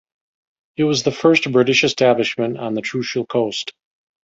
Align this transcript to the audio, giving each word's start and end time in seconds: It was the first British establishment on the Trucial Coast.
It 0.77 0.85
was 0.85 1.03
the 1.03 1.11
first 1.11 1.51
British 1.51 1.83
establishment 1.83 2.57
on 2.57 2.73
the 2.73 2.81
Trucial 2.81 3.23
Coast. 3.23 3.71